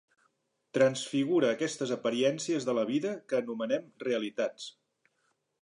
Transfigure 0.77 1.51
aquestes 1.57 1.93
apariències 1.97 2.67
de 2.71 2.77
la 2.81 2.87
vida 2.95 3.15
que 3.29 3.41
anomenem 3.41 3.89
realitats 4.09 4.71